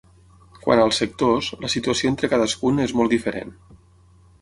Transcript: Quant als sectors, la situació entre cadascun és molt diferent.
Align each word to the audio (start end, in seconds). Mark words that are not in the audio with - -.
Quant 0.63 0.81
als 0.85 1.01
sectors, 1.03 1.51
la 1.67 1.71
situació 1.75 2.13
entre 2.15 2.33
cadascun 2.35 2.85
és 2.89 2.99
molt 3.01 3.17
diferent. 3.19 3.57